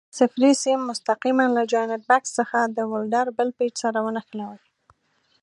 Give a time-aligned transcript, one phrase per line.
[0.19, 4.59] صفري سیم مستقیماً له جاینټ بکس څخه د ولډر بل پېچ سره ونښلوئ.